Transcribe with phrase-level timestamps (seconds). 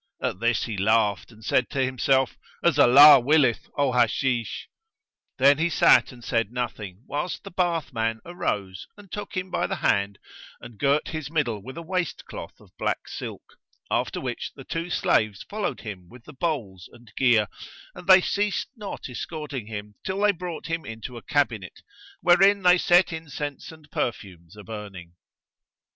[0.19, 4.67] At this he laughed and said to himself, "As Allah willeth,[FN#109] O Hashish!"
[5.37, 9.75] Then he sat and said nothing, whilst the bathman arose and took him by the
[9.75, 10.17] hand
[10.59, 13.59] and girt his middle with a waist cloth of black silk,
[13.91, 17.45] after which the two slaves followed him with the bowls and gear,
[17.93, 21.83] and they ceased not escorting him till they brought him into a cabinet,
[22.21, 25.13] wherein they set incense and perfumes a burning.